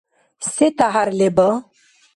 Се 0.51 0.67
тяхӀяр 0.77 1.09
леба? 1.19 1.49